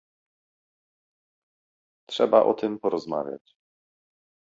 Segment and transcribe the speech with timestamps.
[2.09, 3.55] Trzeba o tym porozmawiać